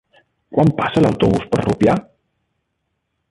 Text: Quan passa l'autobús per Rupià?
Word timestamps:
Quan 0.57 0.71
passa 0.79 1.03
l'autobús 1.03 1.45
per 1.53 1.61
Rupià? 1.67 1.95